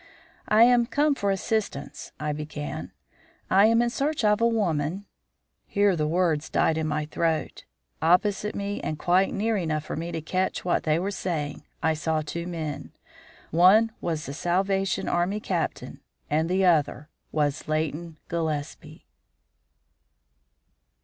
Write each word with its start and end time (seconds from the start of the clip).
"I 0.47 0.63
am 0.63 0.87
come 0.87 1.13
for 1.13 1.29
assistance," 1.29 2.11
I 2.19 2.33
began. 2.33 2.91
"I 3.51 3.67
am 3.67 3.83
in 3.83 3.91
search 3.91 4.23
of 4.23 4.41
a 4.41 4.47
woman" 4.47 5.05
Here 5.67 5.95
the 5.95 6.07
words 6.07 6.49
died 6.49 6.75
in 6.79 6.87
my 6.87 7.05
throat. 7.05 7.65
Opposite 8.01 8.55
me 8.55 8.81
and 8.81 8.97
quite 8.97 9.31
near 9.31 9.57
enough 9.57 9.83
for 9.85 9.95
me 9.95 10.11
to 10.11 10.19
catch 10.19 10.65
what 10.65 10.85
they 10.85 10.97
were 10.97 11.11
saying, 11.11 11.65
I 11.83 11.93
saw 11.93 12.21
two 12.21 12.47
men. 12.47 12.93
One 13.51 13.91
was 14.01 14.27
a 14.27 14.33
Salvation 14.33 15.07
Army 15.07 15.39
Captain 15.39 15.99
and 16.31 16.49
the 16.49 16.65
other 16.65 17.09
was 17.31 17.67
Leighton 17.67 18.17
Gillespie. 18.27 19.05